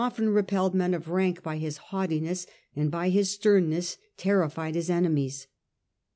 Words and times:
}en 0.17 0.29
repelled 0.29 0.73
men 0.73 0.95
of 0.95 1.09
rank 1.09 1.43
by 1.43 1.57
his 1.57 1.77
haughtiness, 1.91 2.47
and 2.75 2.89
by 2.89 3.09
his 3.09 3.29
sternness 3.29 3.97
terrified 4.17 4.73
his 4.73 4.89
enemies. 4.89 5.45